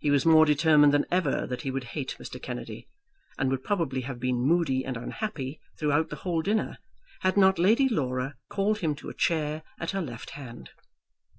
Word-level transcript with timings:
He 0.00 0.10
was 0.10 0.26
more 0.26 0.44
determined 0.44 0.92
than 0.92 1.06
ever 1.10 1.46
that 1.46 1.62
he 1.62 1.70
would 1.70 1.84
hate 1.96 2.16
Mr. 2.20 2.36
Kennedy, 2.38 2.86
and 3.38 3.50
would 3.50 3.64
probably 3.64 4.02
have 4.02 4.20
been 4.20 4.36
moody 4.46 4.84
and 4.84 4.94
unhappy 4.98 5.58
throughout 5.78 6.10
the 6.10 6.16
whole 6.16 6.42
dinner 6.42 6.76
had 7.20 7.38
not 7.38 7.58
Lady 7.58 7.88
Laura 7.88 8.34
called 8.50 8.80
him 8.80 8.94
to 8.96 9.08
a 9.08 9.14
chair 9.14 9.62
at 9.80 9.92
her 9.92 10.02
left 10.02 10.28
hand. 10.32 10.68